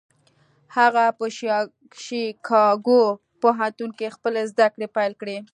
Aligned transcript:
هغه 0.77 1.05
په 1.17 1.25
شيکاګو 2.03 3.03
پوهنتون 3.41 3.89
کې 3.97 4.13
خپلې 4.15 4.41
زدهکړې 4.51 4.87
پيل 4.95 5.13
کړې. 5.21 5.37